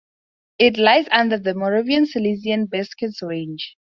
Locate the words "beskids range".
2.69-3.61